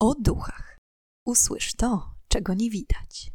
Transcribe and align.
o 0.00 0.14
duchach. 0.14 0.78
Usłysz 1.24 1.74
to, 1.74 2.14
czego 2.28 2.54
nie 2.54 2.70
widać. 2.70 3.32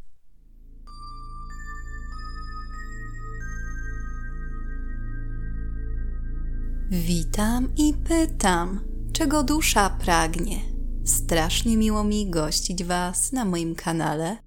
Witam 6.91 7.75
i 7.77 7.93
pytam, 7.93 8.79
czego 9.13 9.43
dusza 9.43 9.89
pragnie. 9.89 10.59
Strasznie 11.05 11.77
miło 11.77 12.03
mi 12.03 12.29
gościć 12.29 12.83
Was 12.83 13.31
na 13.31 13.45
moim 13.45 13.75
kanale. 13.75 14.37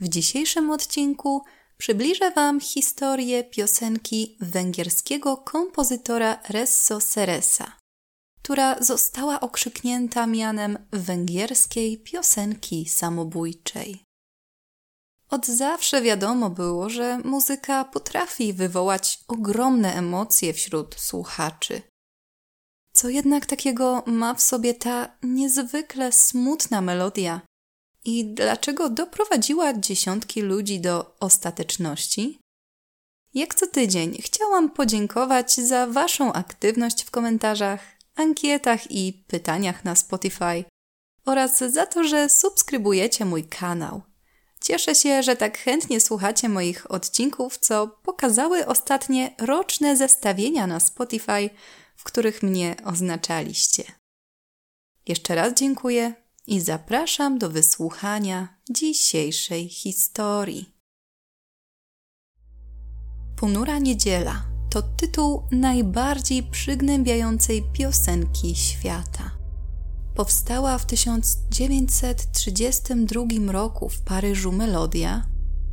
W 0.00 0.08
dzisiejszym 0.08 0.70
odcinku 0.70 1.42
przybliżę 1.76 2.30
Wam 2.30 2.60
historię 2.60 3.44
piosenki 3.44 4.36
węgierskiego 4.40 5.36
kompozytora 5.36 6.38
Resso 6.48 7.00
Seresa, 7.00 7.81
która 8.42 8.82
została 8.82 9.40
okrzyknięta 9.40 10.26
mianem 10.26 10.78
węgierskiej 10.92 11.98
piosenki 11.98 12.88
samobójczej. 12.88 14.04
Od 15.30 15.46
zawsze 15.46 16.02
wiadomo 16.02 16.50
było, 16.50 16.90
że 16.90 17.18
muzyka 17.18 17.84
potrafi 17.84 18.52
wywołać 18.52 19.24
ogromne 19.28 19.94
emocje 19.94 20.52
wśród 20.52 20.94
słuchaczy. 20.94 21.82
Co 22.92 23.08
jednak 23.08 23.46
takiego 23.46 24.02
ma 24.06 24.34
w 24.34 24.42
sobie 24.42 24.74
ta 24.74 25.16
niezwykle 25.22 26.12
smutna 26.12 26.80
melodia 26.80 27.40
i 28.04 28.34
dlaczego 28.34 28.90
doprowadziła 28.90 29.74
dziesiątki 29.74 30.42
ludzi 30.42 30.80
do 30.80 31.16
ostateczności? 31.20 32.38
Jak 33.34 33.54
co 33.54 33.66
tydzień 33.66 34.18
chciałam 34.22 34.70
podziękować 34.70 35.54
za 35.54 35.86
Waszą 35.86 36.32
aktywność 36.32 37.02
w 37.04 37.10
komentarzach, 37.10 37.80
ankietach 38.22 38.90
i 38.90 39.24
pytaniach 39.26 39.84
na 39.84 39.94
Spotify 39.94 40.64
oraz 41.26 41.58
za 41.58 41.86
to, 41.86 42.04
że 42.04 42.28
subskrybujecie 42.28 43.24
mój 43.24 43.44
kanał. 43.44 44.02
Cieszę 44.60 44.94
się, 44.94 45.22
że 45.22 45.36
tak 45.36 45.58
chętnie 45.58 46.00
słuchacie 46.00 46.48
moich 46.48 46.90
odcinków, 46.90 47.58
co 47.58 47.88
pokazały 47.88 48.66
ostatnie 48.66 49.34
roczne 49.38 49.96
zestawienia 49.96 50.66
na 50.66 50.80
Spotify, 50.80 51.50
w 51.96 52.04
których 52.04 52.42
mnie 52.42 52.76
oznaczaliście. 52.84 53.84
Jeszcze 55.08 55.34
raz 55.34 55.54
dziękuję 55.54 56.14
i 56.46 56.60
zapraszam 56.60 57.38
do 57.38 57.50
wysłuchania 57.50 58.48
dzisiejszej 58.70 59.68
historii. 59.68 60.72
Ponura 63.36 63.78
Niedziela 63.78 64.51
to 64.72 64.82
tytuł 64.82 65.42
najbardziej 65.50 66.42
przygnębiającej 66.42 67.62
piosenki 67.72 68.56
świata. 68.56 69.30
Powstała 70.14 70.78
w 70.78 70.86
1932 70.86 73.52
roku 73.52 73.88
w 73.88 74.00
Paryżu 74.00 74.52
melodia 74.52 75.26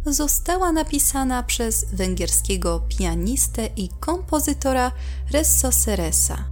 została 0.06 0.72
napisana 0.72 1.44
przez 1.44 1.86
węgierskiego 1.94 2.84
pianistę 2.98 3.70
i 3.76 3.90
kompozytora 4.00 4.92
Resso 5.32 5.72
Seresa. 5.72 6.46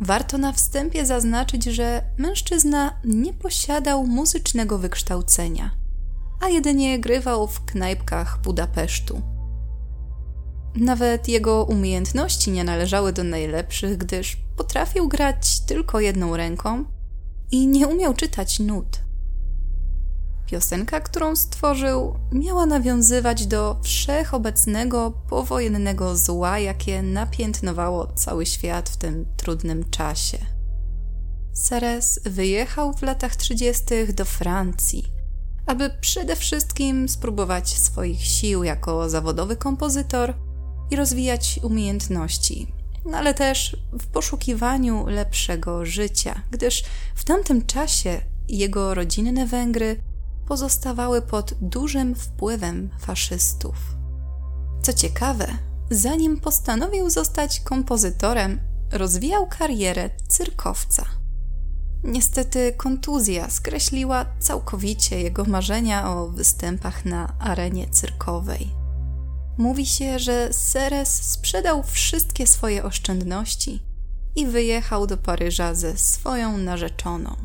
Warto 0.00 0.38
na 0.38 0.52
wstępie 0.52 1.06
zaznaczyć, 1.06 1.64
że 1.64 2.02
mężczyzna 2.18 3.00
nie 3.04 3.32
posiadał 3.32 4.06
muzycznego 4.06 4.78
wykształcenia, 4.78 5.70
a 6.40 6.48
jedynie 6.48 7.00
grywał 7.00 7.48
w 7.48 7.64
knajpkach 7.64 8.40
Budapesztu. 8.42 9.31
Nawet 10.74 11.28
jego 11.28 11.64
umiejętności 11.64 12.50
nie 12.50 12.64
należały 12.64 13.12
do 13.12 13.24
najlepszych, 13.24 13.96
gdyż 13.96 14.36
potrafił 14.56 15.08
grać 15.08 15.60
tylko 15.60 16.00
jedną 16.00 16.36
ręką 16.36 16.84
i 17.50 17.66
nie 17.66 17.88
umiał 17.88 18.14
czytać 18.14 18.60
nut. 18.60 18.98
Piosenka, 20.46 21.00
którą 21.00 21.36
stworzył, 21.36 22.14
miała 22.32 22.66
nawiązywać 22.66 23.46
do 23.46 23.80
wszechobecnego 23.82 25.10
powojennego 25.28 26.16
zła, 26.16 26.58
jakie 26.58 27.02
napiętnowało 27.02 28.06
cały 28.06 28.46
świat 28.46 28.88
w 28.88 28.96
tym 28.96 29.26
trudnym 29.36 29.90
czasie. 29.90 30.38
Seres 31.52 32.20
wyjechał 32.24 32.92
w 32.94 33.02
latach 33.02 33.36
30. 33.36 33.84
do 34.14 34.24
Francji, 34.24 35.04
aby 35.66 35.90
przede 36.00 36.36
wszystkim 36.36 37.08
spróbować 37.08 37.68
swoich 37.78 38.24
sił 38.24 38.64
jako 38.64 39.08
zawodowy 39.08 39.56
kompozytor 39.56 40.34
i 40.92 40.96
rozwijać 40.96 41.60
umiejętności, 41.62 42.72
no 43.04 43.18
ale 43.18 43.34
też 43.34 43.76
w 43.92 44.06
poszukiwaniu 44.06 45.06
lepszego 45.06 45.86
życia, 45.86 46.42
gdyż 46.50 46.84
w 47.14 47.24
tamtym 47.24 47.66
czasie 47.66 48.20
jego 48.48 48.94
rodzinne 48.94 49.46
Węgry 49.46 50.02
pozostawały 50.48 51.22
pod 51.22 51.54
dużym 51.60 52.14
wpływem 52.14 52.90
faszystów. 52.98 53.76
Co 54.82 54.92
ciekawe, 54.92 55.46
zanim 55.90 56.40
postanowił 56.40 57.10
zostać 57.10 57.60
kompozytorem, 57.60 58.60
rozwijał 58.90 59.46
karierę 59.46 60.10
cyrkowca. 60.28 61.04
Niestety 62.04 62.72
kontuzja 62.76 63.50
skreśliła 63.50 64.26
całkowicie 64.38 65.20
jego 65.20 65.44
marzenia 65.44 66.10
o 66.10 66.28
występach 66.28 67.04
na 67.04 67.38
arenie 67.38 67.88
cyrkowej. 67.90 68.81
Mówi 69.58 69.86
się, 69.86 70.18
że 70.18 70.52
Seres 70.52 71.22
sprzedał 71.22 71.82
wszystkie 71.82 72.46
swoje 72.46 72.84
oszczędności 72.84 73.82
i 74.36 74.46
wyjechał 74.46 75.06
do 75.06 75.16
Paryża 75.16 75.74
ze 75.74 75.98
swoją 75.98 76.58
narzeczoną. 76.58 77.36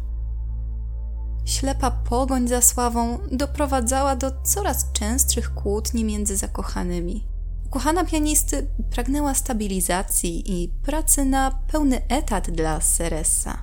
Ślepa 1.46 1.91
pogoń 1.91 2.47
za 2.47 2.62
sławą 2.62 3.19
doprowadzała 3.31 4.16
do 4.16 4.31
coraz 4.44 4.91
częstszych 4.91 5.53
kłótni 5.53 6.03
między 6.03 6.38
zakochanymi. 6.38 7.28
Ukochana 7.66 8.06
pianisty 8.06 8.67
pragnęła 8.91 9.34
stabilizacji 9.34 10.63
i 10.63 10.69
pracy 10.69 11.25
na 11.25 11.51
pełny 11.51 12.07
etat 12.07 12.51
dla 12.51 12.81
Seresa. 12.81 13.57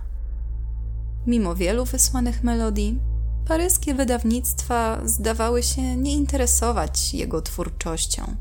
Mimo 1.27 1.55
wielu 1.55 1.85
wysłanych 1.85 2.43
melodii, 2.43 3.01
paryskie 3.47 3.95
wydawnictwa 3.95 5.01
zdawały 5.05 5.63
się 5.63 5.97
nie 5.97 6.13
interesować 6.13 7.15
jego 7.15 7.43
twórczością. 7.43 8.37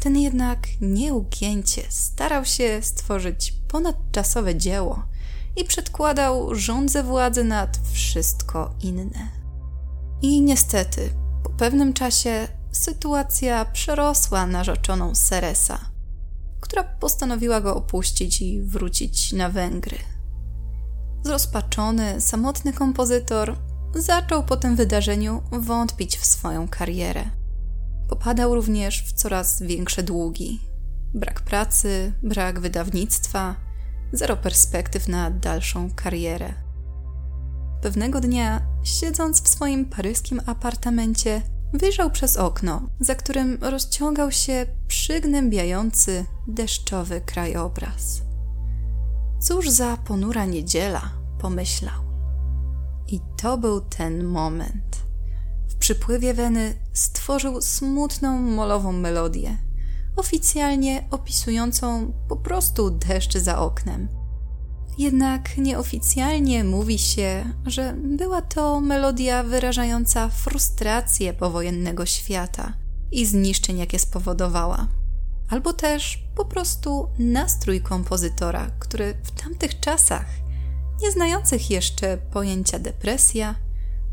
Ten 0.00 0.16
jednak 0.16 0.58
nieugięcie 0.80 1.82
starał 1.88 2.44
się 2.44 2.78
stworzyć 2.82 3.54
ponadczasowe 3.68 4.56
dzieło– 4.56 5.02
i 5.56 5.64
przedkładał 5.64 6.54
rządzę 6.54 7.02
władzy 7.02 7.44
nad 7.44 7.78
wszystko 7.92 8.74
inne. 8.80 9.30
I 10.22 10.40
niestety, 10.40 11.10
po 11.42 11.50
pewnym 11.50 11.92
czasie 11.92 12.48
sytuacja 12.72 13.64
przerosła 13.64 14.46
narzeczoną 14.46 15.14
Seresa, 15.14 15.78
która 16.60 16.84
postanowiła 16.84 17.60
go 17.60 17.76
opuścić 17.76 18.42
i 18.42 18.62
wrócić 18.62 19.32
na 19.32 19.48
Węgry. 19.48 19.98
Zrozpaczony, 21.24 22.20
samotny 22.20 22.72
kompozytor 22.72 23.56
zaczął 23.96 24.42
po 24.44 24.56
tym 24.56 24.76
wydarzeniu 24.76 25.42
wątpić 25.52 26.18
w 26.18 26.26
swoją 26.26 26.68
karierę. 26.68 27.24
Popadał 28.08 28.54
również 28.54 29.04
w 29.04 29.12
coraz 29.12 29.62
większe 29.62 30.02
długi. 30.02 30.60
Brak 31.14 31.40
pracy, 31.40 32.12
brak 32.22 32.60
wydawnictwa, 32.60 33.56
zero 34.12 34.36
perspektyw 34.36 35.08
na 35.08 35.30
dalszą 35.30 35.90
karierę. 35.90 36.54
Pewnego 37.82 38.20
dnia, 38.20 38.62
siedząc 38.82 39.42
w 39.42 39.48
swoim 39.48 39.84
paryskim 39.84 40.40
apartamencie, 40.46 41.42
wyjrzał 41.72 42.10
przez 42.10 42.36
okno, 42.36 42.82
za 43.00 43.14
którym 43.14 43.58
rozciągał 43.60 44.32
się 44.32 44.66
przygnębiający, 44.88 46.24
deszczowy 46.46 47.20
krajobraz. 47.20 48.22
Cóż 49.40 49.70
za 49.70 49.96
ponura 49.96 50.44
niedziela, 50.44 51.10
pomyślał. 51.38 52.05
I 53.08 53.20
to 53.36 53.58
był 53.58 53.80
ten 53.80 54.24
moment. 54.24 54.96
W 55.68 55.74
przypływie 55.74 56.34
weny 56.34 56.74
stworzył 56.92 57.62
smutną, 57.62 58.38
molową 58.38 58.92
melodię, 58.92 59.56
oficjalnie 60.16 61.08
opisującą 61.10 62.12
po 62.28 62.36
prostu 62.36 62.90
deszcz 62.90 63.38
za 63.38 63.58
oknem. 63.58 64.08
Jednak 64.98 65.58
nieoficjalnie 65.58 66.64
mówi 66.64 66.98
się, 66.98 67.52
że 67.66 67.94
była 68.04 68.42
to 68.42 68.80
melodia 68.80 69.42
wyrażająca 69.42 70.28
frustrację 70.28 71.32
powojennego 71.32 72.06
świata 72.06 72.72
i 73.12 73.26
zniszczeń, 73.26 73.78
jakie 73.78 73.98
spowodowała. 73.98 74.88
Albo 75.48 75.72
też 75.72 76.24
po 76.36 76.44
prostu 76.44 77.08
nastrój 77.18 77.80
kompozytora, 77.80 78.70
który 78.78 79.14
w 79.22 79.42
tamtych 79.42 79.80
czasach, 79.80 80.26
nie 81.02 81.12
znających 81.12 81.70
jeszcze 81.70 82.18
pojęcia 82.18 82.78
depresja, 82.78 83.54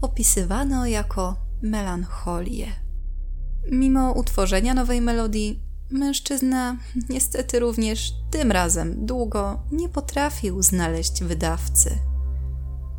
opisywano 0.01 0.85
jako 0.85 1.35
melancholię. 1.61 2.67
Mimo 3.71 4.11
utworzenia 4.11 4.73
nowej 4.73 5.01
melodii, 5.01 5.63
Mężczyzna 5.93 6.77
niestety 7.09 7.59
również 7.59 8.13
tym 8.31 8.51
razem 8.51 9.05
długo 9.05 9.63
nie 9.71 9.89
potrafił 9.89 10.61
znaleźć 10.61 11.23
wydawcy. 11.23 11.97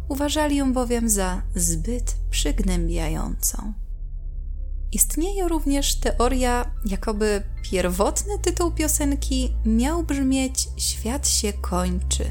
Uważali 0.09 0.57
ją 0.57 0.73
bowiem 0.73 1.09
za 1.09 1.43
zbyt 1.55 2.17
przygnębiającą. 2.31 3.73
Istnieje 4.93 5.49
również 5.49 6.01
teoria, 6.01 6.71
jakoby 6.87 7.43
pierwotny 7.63 8.39
tytuł 8.39 8.73
piosenki 8.73 9.55
miał 9.65 10.03
brzmieć 10.03 10.69
Świat 10.77 11.29
się 11.29 11.53
kończy. 11.53 12.25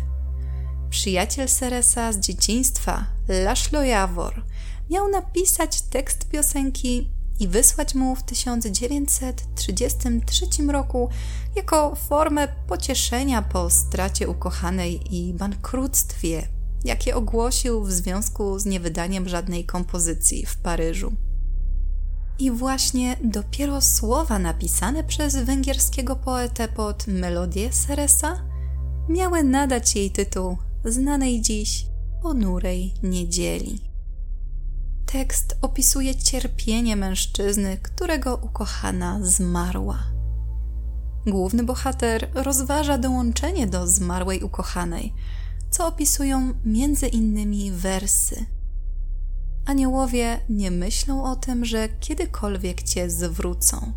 Przyjaciel 0.93 1.49
Seresa 1.49 2.13
z 2.13 2.19
dzieciństwa, 2.19 3.05
Laszlo 3.27 3.83
Jawor, 3.83 4.43
miał 4.89 5.07
napisać 5.07 5.81
tekst 5.81 6.29
piosenki 6.29 7.09
i 7.39 7.47
wysłać 7.47 7.95
mu 7.95 8.15
w 8.15 8.23
1933 8.23 10.45
roku 10.71 11.09
jako 11.55 11.95
formę 11.95 12.47
pocieszenia 12.67 13.41
po 13.41 13.69
stracie 13.69 14.27
ukochanej 14.27 15.15
i 15.15 15.33
bankructwie, 15.33 16.47
jakie 16.85 17.15
ogłosił 17.15 17.83
w 17.83 17.91
związku 17.91 18.59
z 18.59 18.65
niewydaniem 18.65 19.29
żadnej 19.29 19.65
kompozycji 19.65 20.45
w 20.45 20.57
Paryżu. 20.57 21.13
I 22.39 22.51
właśnie 22.51 23.17
dopiero 23.23 23.81
słowa 23.81 24.39
napisane 24.39 25.03
przez 25.03 25.35
węgierskiego 25.35 26.15
poetę 26.15 26.67
pod 26.67 27.07
melodię 27.07 27.73
Seresa 27.73 28.43
miały 29.09 29.43
nadać 29.43 29.95
jej 29.95 30.11
tytuł 30.11 30.57
znanej 30.85 31.41
dziś 31.41 31.85
ponurej 32.21 32.93
niedzieli. 33.03 33.79
Tekst 35.05 35.57
opisuje 35.61 36.15
cierpienie 36.15 36.95
mężczyzny, 36.95 37.77
którego 37.77 38.35
ukochana 38.35 39.19
zmarła. 39.21 39.99
Główny 41.27 41.63
bohater 41.63 42.29
rozważa 42.33 42.97
dołączenie 42.97 43.67
do 43.67 43.87
zmarłej 43.87 44.43
ukochanej, 44.43 45.13
co 45.69 45.87
opisują 45.87 46.53
między 46.65 47.07
innymi 47.07 47.71
wersy. 47.71 48.45
Aniołowie 49.65 50.39
nie 50.49 50.71
myślą 50.71 51.23
o 51.23 51.35
tym, 51.35 51.65
że 51.65 51.89
kiedykolwiek 51.89 52.83
cię 52.83 53.09
zwrócą. 53.09 53.93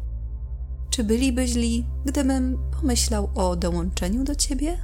Czy 0.90 1.04
byliby 1.04 1.46
źli, 1.46 1.86
gdybym 2.04 2.58
pomyślał 2.80 3.30
o 3.34 3.56
dołączeniu 3.56 4.24
do 4.24 4.34
ciebie? 4.34 4.78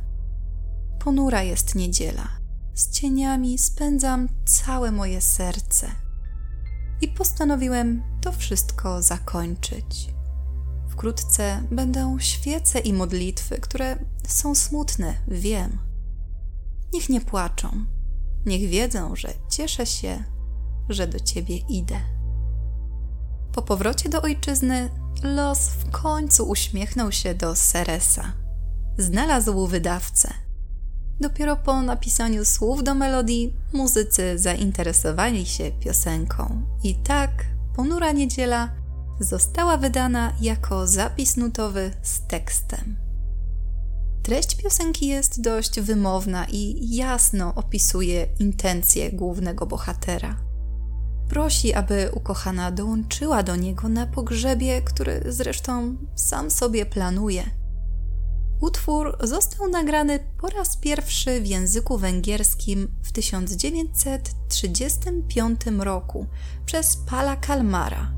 Ponura 1.05 1.43
jest 1.43 1.75
niedziela. 1.75 2.29
Z 2.75 2.91
cieniami 2.91 3.59
spędzam 3.59 4.29
całe 4.45 4.93
moje 4.93 5.21
serce 5.21 5.91
i 7.01 7.09
postanowiłem 7.09 8.03
to 8.21 8.33
wszystko 8.33 9.03
zakończyć. 9.03 10.15
Wkrótce 10.89 11.63
będą 11.71 12.19
świece 12.19 12.79
i 12.79 12.93
modlitwy, 12.93 13.61
które 13.61 13.97
są 14.27 14.55
smutne, 14.55 15.15
wiem. 15.29 15.79
Niech 16.93 17.09
nie 17.09 17.21
płaczą, 17.21 17.85
niech 18.47 18.71
wiedzą, 18.71 19.17
że 19.17 19.29
cieszę 19.51 19.87
się, 19.87 20.25
że 20.89 21.07
do 21.07 21.21
ciebie 21.21 21.57
idę. 21.57 22.01
Po 23.53 23.63
powrocie 23.63 24.09
do 24.09 24.23
ojczyzny, 24.23 24.91
los 25.23 25.69
w 25.69 25.91
końcu 25.91 26.49
uśmiechnął 26.49 27.13
się 27.13 27.35
do 27.35 27.57
Seresa. 27.57 28.33
Znalazł 28.99 29.67
wydawcę 29.67 30.42
Dopiero 31.23 31.57
po 31.57 31.83
napisaniu 31.83 32.45
słów 32.45 32.85
do 32.85 32.95
melodii 32.95 33.57
muzycy 33.73 34.39
zainteresowali 34.39 35.47
się 35.47 35.71
piosenką. 35.81 36.63
I 36.83 36.95
tak 36.95 37.31
Ponura 37.77 38.13
Niedziela 38.13 38.69
została 39.21 39.77
wydana 39.77 40.33
jako 40.41 40.87
zapis 40.87 41.37
nutowy 41.37 41.91
z 42.03 42.27
tekstem. 42.27 42.97
Treść 44.23 44.57
piosenki 44.57 45.07
jest 45.07 45.41
dość 45.41 45.81
wymowna 45.81 46.47
i 46.49 46.95
jasno 46.97 47.55
opisuje 47.55 48.27
intencje 48.39 49.13
głównego 49.13 49.67
bohatera. 49.67 50.37
Prosi, 51.29 51.75
aby 51.75 52.11
ukochana 52.15 52.71
dołączyła 52.71 53.43
do 53.43 53.57
niego 53.57 53.89
na 53.89 54.07
pogrzebie, 54.07 54.83
który 54.83 55.23
zresztą 55.29 55.97
sam 56.15 56.51
sobie 56.51 56.87
planuje– 56.87 57.51
Utwór 58.63 59.17
został 59.21 59.69
nagrany 59.69 60.19
po 60.39 60.49
raz 60.49 60.77
pierwszy 60.77 61.41
w 61.41 61.47
języku 61.47 61.99
węgierskim 61.99 62.89
w 63.03 63.13
1935 63.13 65.61
roku 65.79 66.27
przez 66.67 66.97
Pala 66.97 67.37
Kalmara, 67.37 68.13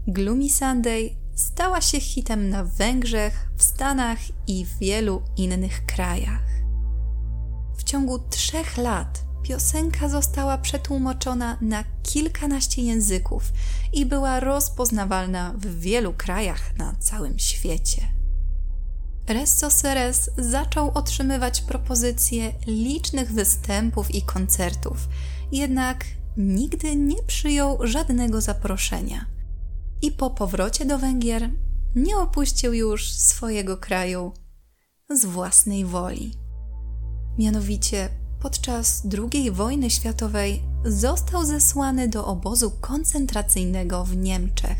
Gloomy 0.08 0.50
Sunday 0.50 1.10
stała 1.36 1.82
się 1.82 2.00
hitem 2.00 2.50
na 2.50 2.64
Węgrzech, 2.64 3.52
w 3.58 3.64
Stanach 3.64 4.20
i 4.48 4.66
w 4.66 4.78
wielu 4.78 5.22
innych 5.38 5.86
krajach. 5.86 6.46
W 7.78 7.84
ciągu 7.84 8.20
trzech 8.20 8.78
lat 8.78 9.31
Piosenka 9.44 10.10
została 10.10 10.58
przetłumaczona 10.58 11.58
na 11.62 11.84
kilkanaście 12.04 12.82
języków 12.82 13.44
i 13.94 14.06
była 14.06 14.40
rozpoznawalna 14.40 15.54
w 15.58 15.80
wielu 15.80 16.14
krajach 16.14 16.78
na 16.78 16.96
całym 17.00 17.40
świecie. 17.40 18.02
Resso 19.28 19.72
Seres 19.72 20.30
zaczął 20.38 20.92
otrzymywać 20.94 21.62
propozycje 21.62 22.54
licznych 22.68 23.32
występów 23.32 24.16
i 24.16 24.22
koncertów, 24.22 24.98
jednak 25.52 26.06
nigdy 26.38 26.96
nie 26.96 27.24
przyjął 27.24 27.88
żadnego 27.88 28.42
zaproszenia. 28.42 29.26
I 30.02 30.12
po 30.12 30.30
powrocie 30.30 30.86
do 30.86 30.98
Węgier 30.98 31.50
nie 31.96 32.18
opuścił 32.18 32.74
już 32.74 33.12
swojego 33.14 33.78
kraju 33.78 34.34
z 35.10 35.26
własnej 35.26 35.86
woli. 35.86 36.34
Mianowicie 37.38 38.10
podczas 38.42 39.04
II 39.34 39.52
wojny 39.52 39.90
światowej 39.90 40.62
został 40.86 41.46
zesłany 41.46 42.08
do 42.08 42.26
obozu 42.26 42.72
koncentracyjnego 42.72 44.06
w 44.06 44.18
Niemczech. 44.18 44.78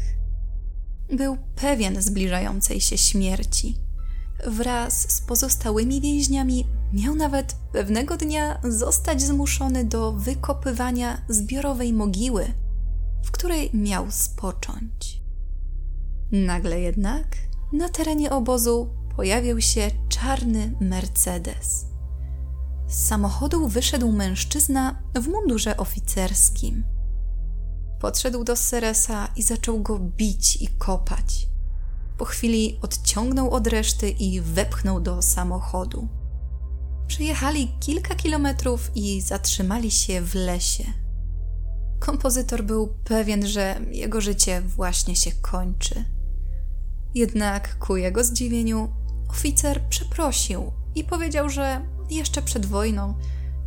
Był 1.14 1.38
pewien 1.56 2.02
zbliżającej 2.02 2.82
się 2.82 2.98
śmierci. 2.98 3.78
Wraz 4.48 5.12
z 5.12 5.22
pozostałymi 5.22 6.02
więźniami 6.02 6.68
miał 6.94 7.16
nawet 7.16 7.56
pewnego 7.72 8.18
dnia 8.18 8.60
zostać 8.64 9.22
zmuszony 9.22 9.86
do 9.86 10.12
wykopywania 10.12 11.22
zbiorowej 11.30 11.94
mogiły, 11.94 12.46
w 13.24 13.32
której 13.32 13.70
miał 13.74 14.12
spocząć. 14.12 15.22
Nagle 16.32 16.80
jednak 16.80 17.38
na 17.74 17.90
terenie 17.90 18.32
obozu 18.32 18.90
pojawił 19.16 19.62
się 19.62 19.92
czarny 20.10 20.76
Mercedes. 20.80 21.91
Z 22.92 23.08
samochodu 23.08 23.68
wyszedł 23.68 24.12
mężczyzna 24.12 25.04
w 25.16 25.28
mundurze 25.28 25.78
oficerskim. 25.78 26.84
Podszedł 28.00 28.44
do 28.44 28.56
Seresa 28.56 29.28
i 29.36 29.44
zaczął 29.44 29.82
go 29.82 30.00
bić 30.00 30.62
i 30.62 30.68
kopać. 30.68 31.48
Po 32.18 32.26
chwili 32.26 32.80
odciągnął 32.82 33.52
od 33.52 33.68
reszty 33.68 34.10
i 34.10 34.42
wepchnął 34.42 35.00
do 35.00 35.22
samochodu. 35.22 36.08
Przejechali 37.08 37.72
kilka 37.80 38.16
kilometrów 38.16 38.92
i 38.96 39.22
zatrzymali 39.22 39.92
się 39.92 40.22
w 40.22 40.36
lesie. 40.36 40.84
Kompozytor 42.00 42.64
był 42.64 42.96
pewien, 43.04 43.48
że 43.48 43.82
jego 43.92 44.22
życie 44.22 44.62
właśnie 44.62 45.16
się 45.16 45.32
kończy. 45.32 46.06
Jednak 47.16 47.78
ku 47.80 47.98
jego 47.98 48.24
zdziwieniu 48.24 48.94
oficer 49.30 49.82
przeprosił 49.90 50.72
i 50.96 51.04
powiedział, 51.04 51.50
że 51.50 51.82
jeszcze 52.12 52.42
przed 52.42 52.66
wojną, 52.66 53.14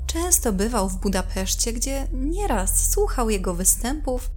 często 0.07 0.53
bywał 0.53 0.89
w 0.89 1.01
Budapeszcie, 1.01 1.73
gdzie 1.73 2.09
nieraz 2.13 2.91
słuchał 2.91 3.31
jego 3.31 3.55
występów 3.55 4.31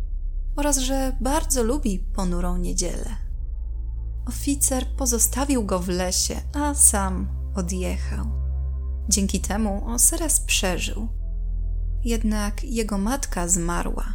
oraz 0.55 0.77
że 0.77 1.15
bardzo 1.21 1.63
lubi 1.63 1.99
ponurą 1.99 2.57
niedzielę. 2.57 3.27
Oficer 4.25 4.85
pozostawił 4.97 5.65
go 5.65 5.79
w 5.79 5.87
lesie, 5.87 6.41
a 6.53 6.73
sam 6.73 7.27
odjechał. 7.55 8.25
Dzięki 9.09 9.39
temu 9.39 9.89
Oseras 9.89 10.39
przeżył. 10.39 11.07
Jednak 12.03 12.63
jego 12.63 12.97
matka 12.97 13.47
zmarła, 13.47 14.05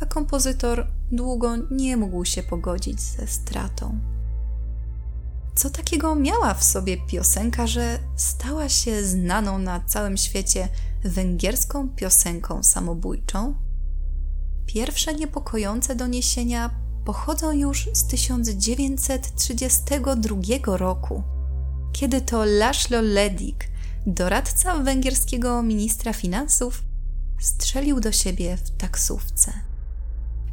a 0.00 0.06
kompozytor 0.06 0.86
długo 1.12 1.56
nie 1.70 1.96
mógł 1.96 2.24
się 2.24 2.42
pogodzić 2.42 3.00
ze 3.00 3.26
stratą. 3.26 3.98
Co 5.54 5.70
takiego 5.70 6.14
miała 6.14 6.54
w 6.54 6.64
sobie 6.64 6.96
piosenka, 6.96 7.66
że 7.66 7.98
stała 8.16 8.68
się 8.68 9.04
znaną 9.04 9.58
na 9.58 9.80
całym 9.80 10.16
świecie 10.16 10.68
węgierską 11.04 11.88
piosenką 11.88 12.62
samobójczą? 12.62 13.54
Pierwsze 14.66 15.14
niepokojące 15.14 15.96
doniesienia 15.96 16.70
pochodzą 17.04 17.52
już 17.52 17.88
z 17.92 18.06
1932 18.06 20.76
roku, 20.76 21.22
kiedy 21.92 22.20
to 22.20 22.44
Laszlo 22.44 23.00
Ledik, 23.00 23.68
doradca 24.06 24.78
węgierskiego 24.78 25.62
ministra 25.62 26.12
finansów, 26.12 26.82
strzelił 27.40 28.00
do 28.00 28.12
siebie 28.12 28.56
w 28.56 28.70
taksówce. 28.70 29.52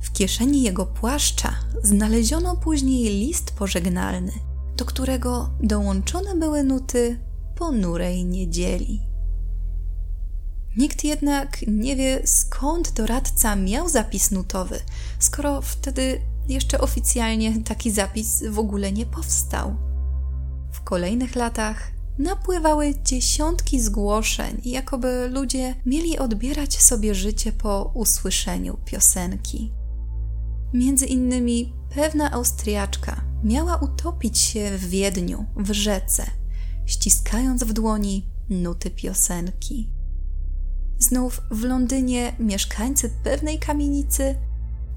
W 0.01 0.11
kieszeni 0.11 0.63
jego 0.63 0.85
płaszcza 0.85 1.55
znaleziono 1.83 2.57
później 2.57 3.03
list 3.03 3.51
pożegnalny, 3.51 4.31
do 4.79 4.85
którego 4.85 5.49
dołączone 5.63 6.35
były 6.35 6.63
nuty 6.63 7.19
ponurej 7.55 8.25
niedzieli. 8.25 9.01
Nikt 10.77 11.03
jednak 11.03 11.67
nie 11.67 11.95
wie, 11.95 12.21
skąd 12.25 12.91
doradca 12.91 13.55
miał 13.55 13.89
zapis 13.89 14.31
nutowy, 14.31 14.79
skoro 15.19 15.61
wtedy 15.61 16.21
jeszcze 16.47 16.81
oficjalnie 16.81 17.63
taki 17.63 17.91
zapis 17.91 18.43
w 18.49 18.59
ogóle 18.59 18.91
nie 18.91 19.05
powstał. 19.05 19.75
W 20.71 20.81
kolejnych 20.81 21.35
latach 21.35 21.91
napływały 22.19 22.93
dziesiątki 23.03 23.81
zgłoszeń, 23.81 24.61
jakoby 24.65 25.29
ludzie 25.31 25.75
mieli 25.85 26.19
odbierać 26.19 26.81
sobie 26.81 27.15
życie 27.15 27.51
po 27.51 27.91
usłyszeniu 27.93 28.77
piosenki. 28.85 29.73
Między 30.73 31.05
innymi 31.05 31.73
pewna 31.95 32.31
Austriaczka 32.31 33.28
miała 33.43 33.77
utopić 33.77 34.37
się 34.37 34.77
w 34.77 34.89
Wiedniu, 34.89 35.45
w 35.55 35.71
rzece, 35.71 36.25
ściskając 36.85 37.63
w 37.63 37.73
dłoni 37.73 38.29
nuty 38.49 38.91
piosenki. 38.91 39.89
Znów 40.99 41.41
w 41.51 41.63
Londynie 41.63 42.35
mieszkańcy 42.39 43.09
pewnej 43.23 43.59
kamienicy 43.59 44.35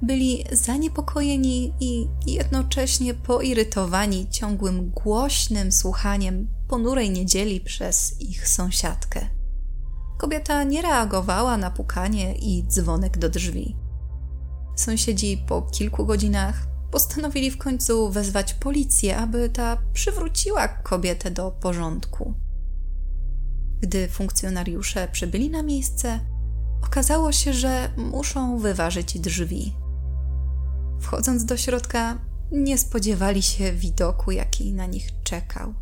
byli 0.02 0.44
zaniepokojeni 0.52 1.74
i 1.80 2.08
jednocześnie 2.26 3.14
poirytowani 3.14 4.28
ciągłym 4.30 4.90
głośnym 4.90 5.72
słuchaniem 5.72 6.48
ponurej 6.68 7.10
niedzieli 7.10 7.60
przez 7.60 8.20
ich 8.20 8.48
sąsiadkę. 8.48 9.28
Kobieta 10.18 10.64
nie 10.64 10.82
reagowała 10.82 11.56
na 11.56 11.70
pukanie 11.70 12.34
i 12.34 12.64
dzwonek 12.68 13.18
do 13.18 13.28
drzwi. 13.28 13.76
Sąsiedzi 14.76 15.44
po 15.48 15.62
kilku 15.62 16.06
godzinach 16.06 16.71
postanowili 16.92 17.50
w 17.50 17.58
końcu 17.58 18.10
wezwać 18.10 18.54
policję, 18.54 19.16
aby 19.16 19.48
ta 19.48 19.78
przywróciła 19.92 20.68
kobietę 20.68 21.30
do 21.30 21.50
porządku. 21.50 22.34
Gdy 23.80 24.08
funkcjonariusze 24.08 25.08
przybyli 25.12 25.50
na 25.50 25.62
miejsce, 25.62 26.20
okazało 26.84 27.32
się, 27.32 27.52
że 27.52 27.88
muszą 27.96 28.58
wyważyć 28.58 29.18
drzwi. 29.18 29.76
Wchodząc 31.00 31.44
do 31.44 31.56
środka, 31.56 32.18
nie 32.50 32.78
spodziewali 32.78 33.42
się 33.42 33.72
widoku, 33.72 34.30
jaki 34.30 34.72
na 34.72 34.86
nich 34.86 35.22
czekał. 35.22 35.74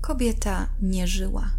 Kobieta 0.00 0.68
nie 0.82 1.06
żyła. 1.06 1.50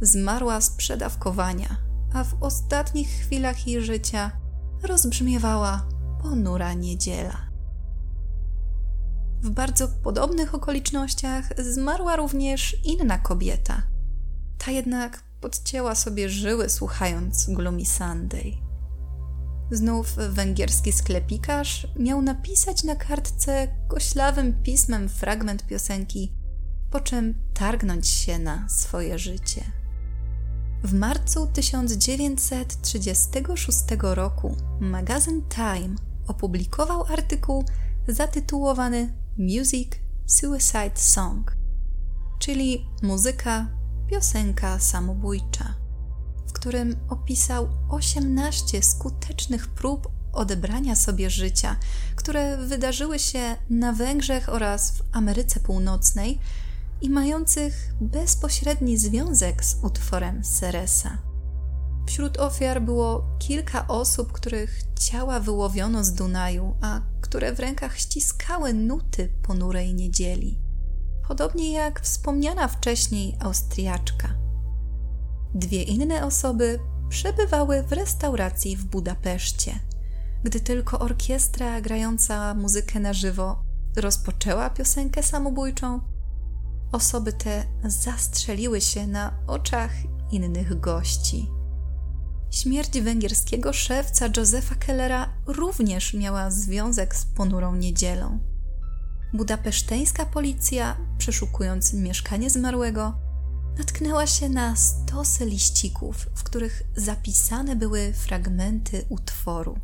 Zmarła 0.00 0.60
z 0.60 0.70
przedawkowania, 0.70 1.76
a 2.14 2.24
w 2.24 2.42
ostatnich 2.42 3.08
chwilach 3.08 3.66
jej 3.66 3.82
życia 3.82 4.30
rozbrzmiewała 4.82 5.88
ponura 6.22 6.74
niedziela. 6.74 7.51
W 9.42 9.50
bardzo 9.50 9.88
podobnych 9.88 10.54
okolicznościach 10.54 11.48
zmarła 11.58 12.16
również 12.16 12.76
inna 12.84 13.18
kobieta. 13.18 13.82
Ta 14.58 14.70
jednak 14.70 15.24
podcięła 15.40 15.94
sobie 15.94 16.28
żyły 16.28 16.68
słuchając 16.68 17.50
Gloomy 17.50 17.86
Sunday. 17.86 18.52
Znów 19.70 20.16
węgierski 20.28 20.92
sklepikarz 20.92 21.86
miał 21.98 22.22
napisać 22.22 22.84
na 22.84 22.96
kartce 22.96 23.68
koślawym 23.88 24.62
pismem 24.62 25.08
fragment 25.08 25.66
piosenki, 25.66 26.32
po 26.90 27.00
czym 27.00 27.34
targnąć 27.54 28.08
się 28.08 28.38
na 28.38 28.68
swoje 28.68 29.18
życie. 29.18 29.64
W 30.84 30.94
marcu 30.94 31.46
1936 31.46 33.78
roku 34.00 34.56
magazyn 34.80 35.42
Time 35.48 35.96
opublikował 36.26 37.04
artykuł 37.04 37.64
zatytułowany 38.08 39.21
Music 39.38 39.88
Suicide 40.26 40.92
Song, 40.94 41.56
czyli 42.38 42.86
muzyka, 43.02 43.66
piosenka 44.10 44.78
samobójcza, 44.78 45.74
w 46.46 46.52
którym 46.52 46.96
opisał 47.08 47.68
18 47.88 48.82
skutecznych 48.82 49.68
prób 49.68 50.08
odebrania 50.32 50.96
sobie 50.96 51.30
życia, 51.30 51.76
które 52.16 52.56
wydarzyły 52.56 53.18
się 53.18 53.56
na 53.70 53.92
Węgrzech 53.92 54.48
oraz 54.48 54.90
w 54.90 55.02
Ameryce 55.12 55.60
Północnej 55.60 56.38
i 57.00 57.10
mających 57.10 57.94
bezpośredni 58.00 58.98
związek 58.98 59.64
z 59.64 59.76
utworem 59.84 60.44
Seresa. 60.44 61.31
Wśród 62.06 62.38
ofiar 62.38 62.82
było 62.82 63.36
kilka 63.38 63.88
osób, 63.88 64.32
których 64.32 64.82
ciała 64.98 65.40
wyłowiono 65.40 66.04
z 66.04 66.12
Dunaju, 66.12 66.76
a 66.80 67.00
które 67.20 67.52
w 67.52 67.60
rękach 67.60 67.98
ściskały 67.98 68.74
nuty 68.74 69.32
ponurej 69.42 69.94
niedzieli. 69.94 70.62
Podobnie 71.28 71.72
jak 71.72 72.00
wspomniana 72.00 72.68
wcześniej 72.68 73.36
Austriaczka. 73.40 74.28
Dwie 75.54 75.82
inne 75.82 76.26
osoby 76.26 76.78
przebywały 77.08 77.82
w 77.82 77.92
restauracji 77.92 78.76
w 78.76 78.84
Budapeszcie. 78.84 79.80
Gdy 80.42 80.60
tylko 80.60 80.98
orkiestra 80.98 81.80
grająca 81.80 82.54
muzykę 82.54 83.00
na 83.00 83.12
żywo 83.12 83.62
rozpoczęła 83.96 84.70
piosenkę 84.70 85.22
samobójczą, 85.22 86.00
osoby 86.92 87.32
te 87.32 87.64
zastrzeliły 87.84 88.80
się 88.80 89.06
na 89.06 89.34
oczach 89.46 89.90
innych 90.30 90.80
gości. 90.80 91.48
Śmierć 92.52 93.00
węgierskiego 93.00 93.72
szewca 93.72 94.28
Josefa 94.36 94.74
Kellera 94.74 95.32
również 95.46 96.14
miała 96.14 96.50
związek 96.50 97.16
z 97.16 97.24
ponurą 97.24 97.76
niedzielą. 97.76 98.38
Budapeszteńska 99.32 100.26
policja, 100.26 100.96
przeszukując 101.18 101.92
mieszkanie 101.92 102.50
zmarłego, 102.50 103.18
natknęła 103.78 104.26
się 104.26 104.48
na 104.48 104.76
stosy 104.76 105.46
liścików, 105.46 106.16
w 106.34 106.42
których 106.42 106.82
zapisane 106.96 107.76
były 107.76 108.12
fragmenty 108.12 109.04
utworu. 109.08 109.78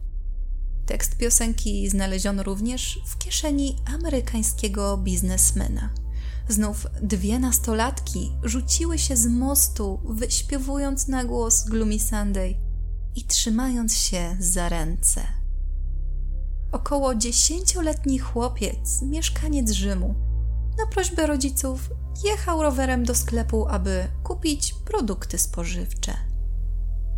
Tekst 0.86 1.16
piosenki 1.16 1.88
znaleziono 1.88 2.42
również 2.42 3.00
w 3.06 3.18
kieszeni 3.18 3.76
amerykańskiego 3.94 4.96
biznesmena. 4.96 5.90
Znów 6.48 6.86
dwie 7.02 7.38
nastolatki 7.38 8.32
rzuciły 8.42 8.98
się 8.98 9.16
z 9.16 9.26
mostu, 9.26 10.00
wyśpiewując 10.04 11.08
na 11.08 11.24
głos 11.24 11.64
Gloomy 11.64 11.98
Sunday 11.98 12.54
i 13.14 13.24
trzymając 13.24 13.96
się 13.96 14.36
za 14.40 14.68
ręce. 14.68 15.22
Około 16.72 17.14
dziesięcioletni 17.14 18.18
chłopiec, 18.18 19.02
mieszkaniec 19.02 19.70
Rzymu, 19.70 20.14
na 20.78 20.86
prośbę 20.86 21.26
rodziców 21.26 21.90
jechał 22.24 22.62
rowerem 22.62 23.04
do 23.04 23.14
sklepu, 23.14 23.68
aby 23.68 24.08
kupić 24.24 24.74
produkty 24.84 25.38
spożywcze. 25.38 26.14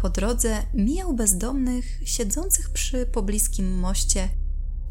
Po 0.00 0.10
drodze 0.10 0.62
mijał 0.74 1.14
bezdomnych 1.14 2.00
siedzących 2.04 2.70
przy 2.70 3.06
pobliskim 3.06 3.78
moście 3.78 4.28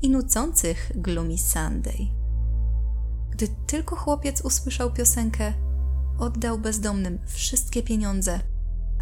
i 0.02 0.10
nucących 0.10 0.92
Gloomy 0.96 1.38
Sunday. 1.38 2.19
Gdy 3.40 3.48
tylko 3.68 3.96
chłopiec 3.96 4.42
usłyszał 4.42 4.94
piosenkę, 4.94 5.54
oddał 6.18 6.58
bezdomnym 6.58 7.20
wszystkie 7.26 7.84
pieniądze, 7.84 8.40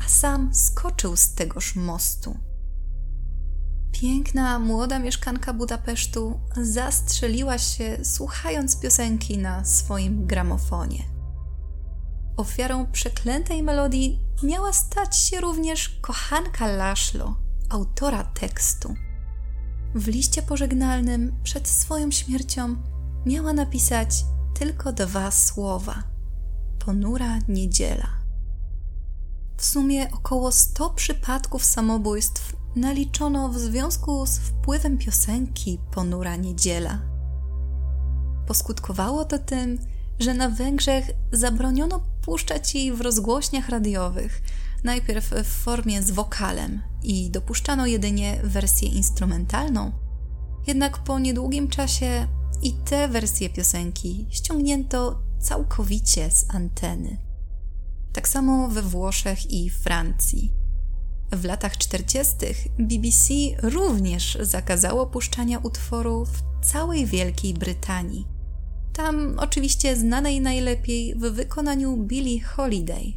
a 0.06 0.10
sam 0.10 0.56
skoczył 0.56 1.16
z 1.16 1.34
tegoż 1.34 1.76
mostu. 1.76 2.38
Piękna, 3.92 4.60
młoda 4.60 5.00
mieszkanka 5.00 5.54
Budapesztu 5.54 6.40
zastrzeliła 6.62 7.58
się, 7.58 7.98
słuchając 8.04 8.80
piosenki 8.80 9.38
na 9.38 9.66
swoim 9.66 10.26
gramofonie. 10.26 11.04
Ofiarą 12.36 12.92
przeklętej 12.92 13.64
melodii 13.64 14.20
miała 14.44 14.74
stać 14.74 15.18
się 15.18 15.42
również 15.42 16.00
kochanka 16.02 16.68
Laszlo, 16.68 17.36
autora 17.70 18.24
tekstu. 18.24 18.94
W 19.96 20.08
liście 20.08 20.42
pożegnalnym 20.42 21.40
przed 21.44 21.68
swoją 21.68 22.12
śmiercią 22.12 22.76
miała 23.28 23.54
napisać 23.54 24.26
tylko 24.60 24.94
dwa 24.94 25.32
słowa: 25.32 26.04
Ponura 26.86 27.40
niedziela. 27.48 28.08
W 29.58 29.66
sumie 29.66 30.12
około 30.12 30.52
100 30.52 30.90
przypadków 30.90 31.66
samobójstw 31.66 32.56
naliczono 32.76 33.50
w 33.50 33.58
związku 33.58 34.26
z 34.26 34.38
wpływem 34.38 34.98
piosenki 34.98 35.80
Ponura 35.92 36.36
niedziela. 36.36 37.00
poskutkowało 38.48 39.26
to 39.26 39.40
tym, 39.40 39.80
że 40.20 40.34
na 40.34 40.50
Węgrzech 40.50 41.12
zabroniono 41.32 42.02
puszczać 42.22 42.76
jej 42.76 42.94
w 42.94 43.02
rozgłośniach 43.02 43.70
radiowych, 43.70 44.42
najpierw 44.84 45.30
w 45.30 45.48
formie 45.48 46.04
z 46.04 46.12
wokalem 46.12 46.82
i 47.04 47.32
dopuszczano 47.32 47.86
jedynie 47.86 48.40
wersję 48.44 48.90
instrumentalną. 48.90 49.92
Jednak 50.68 50.98
po 50.98 51.20
niedługim 51.20 51.68
czasie 51.68 52.28
i 52.62 52.74
tę 52.74 53.08
wersję 53.08 53.50
piosenki 53.50 54.28
ściągnięto 54.30 55.20
całkowicie 55.40 56.32
z 56.32 56.46
anteny. 56.50 57.18
Tak 58.14 58.28
samo 58.28 58.68
we 58.68 58.82
Włoszech 58.82 59.52
i 59.52 59.70
Francji. 59.70 60.54
W 61.32 61.46
latach 61.46 61.78
40. 61.78 62.36
BBC 62.80 63.34
również 63.64 64.38
zakazało 64.42 65.08
puszczania 65.08 65.60
utworu 65.60 66.26
w 66.26 66.66
całej 66.66 67.06
Wielkiej 67.06 67.54
Brytanii. 67.54 68.28
Tam 68.94 69.40
oczywiście 69.40 69.96
znanej 69.96 70.42
najlepiej 70.42 71.16
w 71.16 71.20
wykonaniu 71.20 71.98
Billie 71.98 72.44
Holiday. 72.44 73.14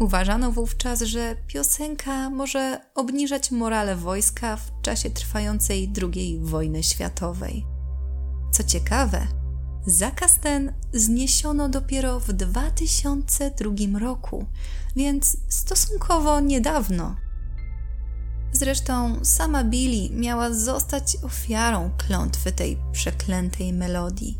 Uważano 0.00 0.52
wówczas, 0.52 1.02
że 1.02 1.36
piosenka 1.46 2.30
może 2.30 2.80
obniżać 2.94 3.50
morale 3.50 3.96
wojska 3.96 4.56
w 4.56 4.82
czasie 4.82 5.10
trwającej 5.10 5.92
II 6.02 6.40
wojny 6.42 6.82
światowej. 6.82 7.71
Co 8.52 8.64
ciekawe, 8.64 9.26
zakaz 9.86 10.40
ten 10.40 10.72
zniesiono 10.92 11.68
dopiero 11.68 12.20
w 12.20 12.32
2002 12.32 13.98
roku, 13.98 14.46
więc 14.96 15.36
stosunkowo 15.48 16.40
niedawno. 16.40 17.16
Zresztą 18.52 19.24
sama 19.24 19.64
Billy 19.64 20.16
miała 20.16 20.52
zostać 20.52 21.16
ofiarą 21.22 21.90
klątwy 21.98 22.52
tej 22.52 22.78
przeklętej 22.92 23.72
melodii. 23.72 24.38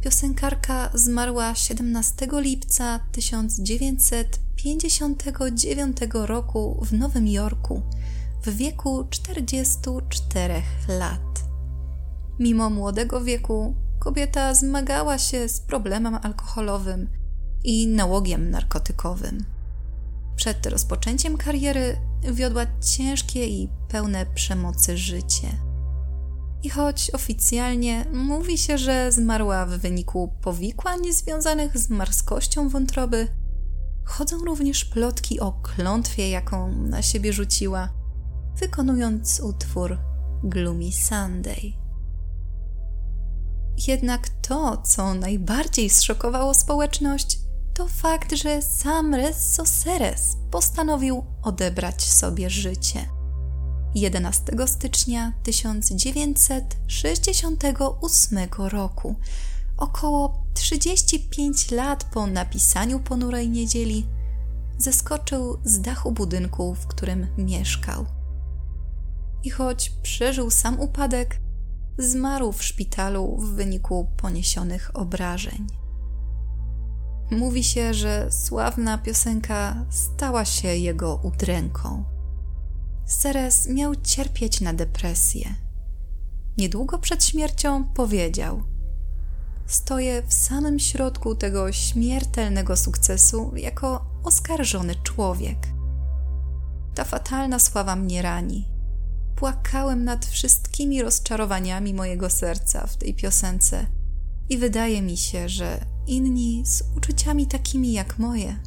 Piosenkarka 0.00 0.90
zmarła 0.94 1.54
17 1.54 2.28
lipca 2.32 3.00
1959 3.12 5.96
roku 6.12 6.84
w 6.84 6.92
Nowym 6.92 7.28
Jorku 7.28 7.82
w 8.44 8.56
wieku 8.56 9.06
44 9.10 10.62
lat. 10.88 11.41
Mimo 12.38 12.70
młodego 12.70 13.20
wieku, 13.20 13.76
kobieta 13.98 14.54
zmagała 14.54 15.18
się 15.18 15.48
z 15.48 15.60
problemem 15.60 16.14
alkoholowym 16.22 17.08
i 17.64 17.86
nałogiem 17.86 18.50
narkotykowym. 18.50 19.44
Przed 20.36 20.66
rozpoczęciem 20.66 21.36
kariery 21.36 21.96
wiodła 22.32 22.66
ciężkie 22.80 23.46
i 23.46 23.68
pełne 23.88 24.26
przemocy 24.26 24.96
życie. 24.96 25.48
I 26.62 26.70
choć 26.70 27.10
oficjalnie 27.10 28.04
mówi 28.12 28.58
się, 28.58 28.78
że 28.78 29.12
zmarła 29.12 29.66
w 29.66 29.70
wyniku 29.70 30.34
powikłań 30.40 31.12
związanych 31.12 31.78
z 31.78 31.90
marskością 31.90 32.68
wątroby, 32.68 33.28
chodzą 34.04 34.44
również 34.44 34.84
plotki 34.84 35.40
o 35.40 35.52
klątwie, 35.52 36.30
jaką 36.30 36.72
na 36.72 37.02
siebie 37.02 37.32
rzuciła, 37.32 37.88
wykonując 38.60 39.40
utwór 39.40 39.98
Gloomy 40.44 40.92
Sunday. 40.92 41.81
Jednak 43.76 44.28
to, 44.28 44.76
co 44.76 45.14
najbardziej 45.14 45.90
zszokowało 45.90 46.54
społeczność, 46.54 47.38
to 47.74 47.88
fakt, 47.88 48.32
że 48.32 48.62
sam 48.62 49.14
Resso 49.14 49.66
Seres 49.66 50.36
postanowił 50.50 51.24
odebrać 51.42 52.02
sobie 52.02 52.50
życie. 52.50 53.08
11 53.94 54.42
stycznia 54.66 55.32
1968 55.42 58.38
roku, 58.58 59.14
około 59.76 60.44
35 60.54 61.70
lat 61.70 62.04
po 62.04 62.26
napisaniu 62.26 63.00
Ponurej 63.00 63.50
Niedzieli, 63.50 64.06
zeskoczył 64.78 65.58
z 65.64 65.80
dachu 65.80 66.12
budynku, 66.12 66.74
w 66.74 66.86
którym 66.86 67.26
mieszkał. 67.38 68.06
I 69.42 69.50
choć 69.50 69.92
przeżył 70.02 70.50
sam 70.50 70.80
upadek, 70.80 71.40
zmarł 71.98 72.52
w 72.52 72.62
szpitalu 72.62 73.36
w 73.36 73.54
wyniku 73.54 74.08
poniesionych 74.16 74.90
obrażeń. 74.94 75.66
Mówi 77.30 77.64
się, 77.64 77.94
że 77.94 78.28
sławna 78.30 78.98
piosenka 78.98 79.84
stała 79.90 80.44
się 80.44 80.68
jego 80.68 81.16
udręką. 81.16 82.04
Seres 83.06 83.68
miał 83.68 83.96
cierpieć 83.96 84.60
na 84.60 84.72
depresję. 84.72 85.54
Niedługo 86.58 86.98
przed 86.98 87.24
śmiercią 87.24 87.84
powiedział: 87.84 88.62
Stoję 89.66 90.22
w 90.26 90.34
samym 90.34 90.78
środku 90.78 91.34
tego 91.34 91.72
śmiertelnego 91.72 92.76
sukcesu 92.76 93.52
jako 93.56 94.04
oskarżony 94.24 94.94
człowiek. 94.94 95.58
Ta 96.94 97.04
fatalna 97.04 97.58
sława 97.58 97.96
mnie 97.96 98.22
rani. 98.22 98.71
Płakałem 99.36 100.04
nad 100.04 100.26
wszystkimi 100.26 101.02
rozczarowaniami 101.02 101.94
mojego 101.94 102.30
serca 102.30 102.86
w 102.86 102.96
tej 102.96 103.14
piosence 103.14 103.86
i 104.48 104.58
wydaje 104.58 105.02
mi 105.02 105.16
się, 105.16 105.48
że 105.48 105.84
inni 106.06 106.62
z 106.66 106.82
uczuciami 106.96 107.46
takimi 107.46 107.92
jak 107.92 108.18
moje 108.18 108.60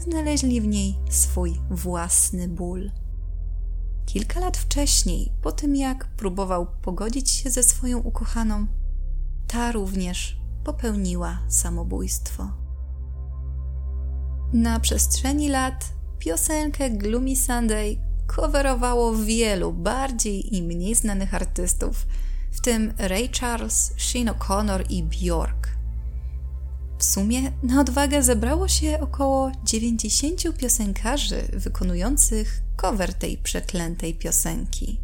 znaleźli 0.00 0.60
w 0.60 0.66
niej 0.66 0.98
swój 1.10 1.60
własny 1.70 2.48
ból. 2.48 2.90
Kilka 4.06 4.40
lat 4.40 4.56
wcześniej, 4.56 5.32
po 5.42 5.52
tym 5.52 5.76
jak 5.76 6.06
próbował 6.16 6.66
pogodzić 6.82 7.30
się 7.30 7.50
ze 7.50 7.62
swoją 7.62 7.98
ukochaną, 7.98 8.66
ta 9.46 9.72
również 9.72 10.40
popełniła 10.64 11.38
samobójstwo. 11.48 12.50
Na 14.52 14.80
przestrzeni 14.80 15.48
lat 15.48 15.92
piosenkę 16.18 16.90
Gloomy 16.90 17.36
Sunday 17.36 18.05
coverowało 18.26 19.16
wielu 19.16 19.72
bardziej 19.72 20.56
i 20.56 20.62
mniej 20.62 20.94
znanych 20.94 21.34
artystów, 21.34 22.06
w 22.52 22.60
tym 22.60 22.92
Ray 22.98 23.28
Charles, 23.40 23.92
Shane 23.96 24.32
O'Connor 24.32 24.84
i 24.90 25.02
Bjork. 25.02 25.68
W 26.98 27.04
sumie 27.04 27.52
na 27.62 27.80
odwagę 27.80 28.22
zebrało 28.22 28.68
się 28.68 29.00
około 29.00 29.52
90 29.64 30.42
piosenkarzy 30.58 31.42
wykonujących 31.52 32.62
cover 32.76 33.14
tej 33.14 33.38
przeklętej 33.38 34.14
piosenki. 34.14 35.00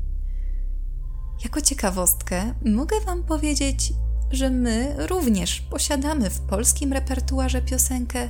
Jako 1.45 1.61
ciekawostkę 1.61 2.55
mogę 2.65 3.01
Wam 3.01 3.23
powiedzieć, 3.25 3.93
że 4.31 4.51
my 4.51 4.95
również 4.99 5.61
posiadamy 5.61 6.31
w 6.31 6.41
polskim 6.41 6.93
repertuarze 6.93 7.63
piosenkę, 7.63 8.29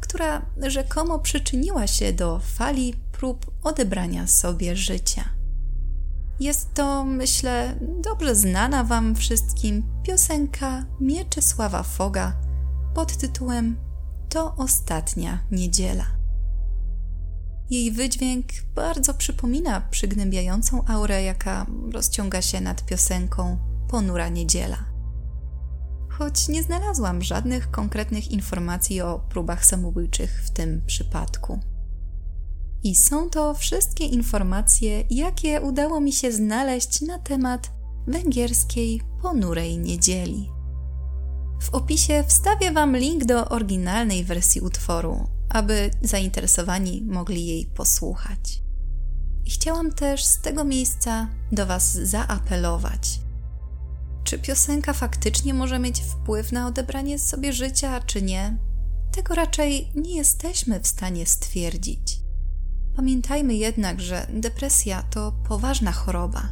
która 0.00 0.46
rzekomo 0.66 1.18
przyczyniła 1.18 1.86
się 1.86 2.12
do 2.12 2.38
fali 2.38 2.94
prób 3.22 3.50
odebrania 3.62 4.26
sobie 4.26 4.76
życia. 4.76 5.24
Jest 6.40 6.74
to, 6.74 7.04
myślę, 7.04 7.78
dobrze 7.80 8.34
znana 8.34 8.84
Wam 8.84 9.14
wszystkim 9.14 9.82
piosenka 10.02 10.84
Mieczysława 11.00 11.82
Foga 11.82 12.36
pod 12.94 13.16
tytułem 13.16 13.76
To 14.28 14.56
ostatnia 14.56 15.38
niedziela. 15.50 16.06
Jej 17.70 17.92
wydźwięk 17.92 18.46
bardzo 18.74 19.14
przypomina 19.14 19.80
przygnębiającą 19.80 20.84
aurę, 20.86 21.22
jaka 21.22 21.66
rozciąga 21.92 22.42
się 22.42 22.60
nad 22.60 22.86
piosenką 22.86 23.58
Ponura 23.88 24.28
Niedziela. 24.28 24.84
Choć 26.08 26.48
nie 26.48 26.62
znalazłam 26.62 27.22
żadnych 27.22 27.70
konkretnych 27.70 28.30
informacji 28.30 29.00
o 29.00 29.18
próbach 29.18 29.64
samobójczych 29.64 30.42
w 30.44 30.50
tym 30.50 30.82
przypadku. 30.86 31.71
I 32.82 32.94
są 32.94 33.30
to 33.30 33.54
wszystkie 33.54 34.04
informacje, 34.04 35.04
jakie 35.10 35.60
udało 35.60 36.00
mi 36.00 36.12
się 36.12 36.32
znaleźć 36.32 37.00
na 37.00 37.18
temat 37.18 37.70
węgierskiej 38.06 39.02
ponurej 39.22 39.78
niedzieli. 39.78 40.50
W 41.62 41.74
opisie 41.74 42.24
wstawię 42.26 42.72
Wam 42.72 42.96
link 42.96 43.24
do 43.24 43.48
oryginalnej 43.48 44.24
wersji 44.24 44.60
utworu, 44.60 45.28
aby 45.48 45.90
zainteresowani 46.02 47.02
mogli 47.06 47.46
jej 47.46 47.66
posłuchać. 47.66 48.62
Chciałam 49.46 49.92
też 49.92 50.24
z 50.24 50.40
tego 50.40 50.64
miejsca 50.64 51.28
do 51.52 51.66
Was 51.66 51.92
zaapelować. 51.92 53.20
Czy 54.24 54.38
piosenka 54.38 54.92
faktycznie 54.92 55.54
może 55.54 55.78
mieć 55.78 56.02
wpływ 56.02 56.52
na 56.52 56.66
odebranie 56.66 57.18
sobie 57.18 57.52
życia, 57.52 58.00
czy 58.00 58.22
nie? 58.22 58.58
Tego 59.12 59.34
raczej 59.34 59.92
nie 59.94 60.16
jesteśmy 60.16 60.80
w 60.80 60.86
stanie 60.86 61.26
stwierdzić. 61.26 62.21
Pamiętajmy 62.96 63.54
jednak, 63.54 64.00
że 64.00 64.26
depresja 64.34 65.02
to 65.02 65.32
poważna 65.48 65.92
choroba. 65.92 66.48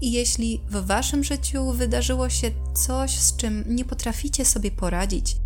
I 0.00 0.12
jeśli 0.12 0.60
w 0.68 0.86
waszym 0.86 1.24
życiu 1.24 1.72
wydarzyło 1.72 2.28
się 2.28 2.50
coś, 2.74 3.18
z 3.18 3.36
czym 3.36 3.64
nie 3.68 3.84
potraficie 3.84 4.44
sobie 4.44 4.70
poradzić, 4.70 5.36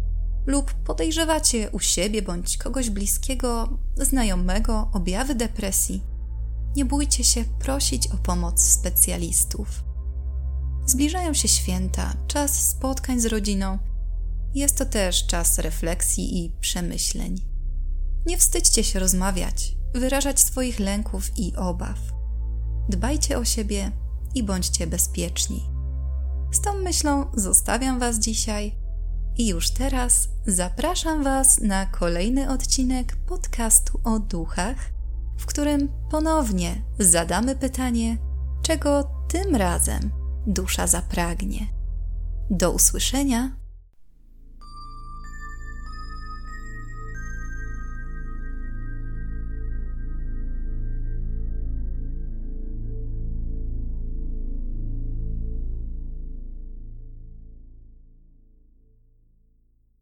lub 0.47 0.73
podejrzewacie 0.75 1.71
u 1.71 1.81
siebie 1.81 2.23
bądź 2.23 2.57
kogoś 2.57 2.91
bliskiego, 2.91 3.79
znajomego 3.97 4.91
objawy 4.93 5.35
depresji, 5.35 6.03
nie 6.77 6.85
bójcie 6.85 7.25
się 7.25 7.45
prosić 7.45 8.07
o 8.07 8.17
pomoc 8.17 8.63
specjalistów. 8.63 9.85
Zbliżają 10.87 11.35
się 11.35 11.49
święta, 11.49 12.15
czas 12.27 12.71
spotkań 12.71 13.21
z 13.21 13.27
rodziną. 13.27 13.79
Jest 14.55 14.79
to 14.79 14.87
też 14.87 15.27
czas 15.27 15.59
refleksji 15.59 16.45
i 16.45 16.53
przemyśleń. 16.61 17.41
Nie 18.27 18.39
wstydźcie 18.39 18.85
się 18.85 18.99
rozmawiać, 18.99 19.76
wyrażać 19.95 20.41
swoich 20.41 20.81
lęków 20.81 21.39
i 21.39 21.57
obaw. 21.57 21.99
Dbajcie 22.89 23.39
o 23.39 23.45
siebie 23.45 23.93
i 24.35 24.43
bądźcie 24.43 24.87
bezpieczni. 24.87 25.71
Z 26.53 26.61
tą 26.61 26.79
myślą 26.79 27.27
zostawiam 27.35 27.99
Was 27.99 28.19
dzisiaj 28.19 28.79
i 29.37 29.47
już 29.47 29.71
teraz 29.71 30.29
zapraszam 30.47 31.25
Was 31.25 31.61
na 31.61 31.87
kolejny 31.87 32.51
odcinek 32.51 33.17
podcastu 33.17 34.01
o 34.05 34.19
duchach, 34.19 34.77
w 35.39 35.47
którym 35.47 35.89
ponownie 36.11 36.83
zadamy 36.99 37.57
pytanie, 37.57 38.19
czego 38.63 39.11
tym 39.29 39.57
razem 39.57 40.11
dusza 40.47 40.87
zapragnie. 40.87 41.67
Do 42.51 42.73
usłyszenia 42.73 43.57